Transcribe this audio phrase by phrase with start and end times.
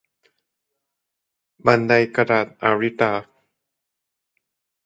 [1.65, 3.13] บันไดกระดาษ- อาริตา